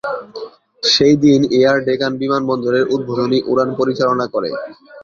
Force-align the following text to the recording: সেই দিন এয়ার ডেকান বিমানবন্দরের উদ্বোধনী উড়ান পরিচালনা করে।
সেই 0.83 1.15
দিন 1.23 1.41
এয়ার 1.57 1.77
ডেকান 1.87 2.13
বিমানবন্দরের 2.21 2.85
উদ্বোধনী 2.95 3.39
উড়ান 3.51 3.69
পরিচালনা 3.79 4.25
করে। 4.33 4.49